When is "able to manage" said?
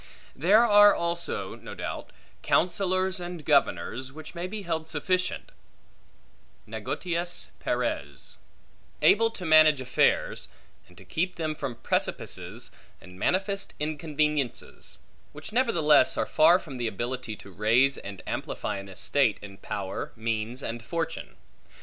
9.03-9.79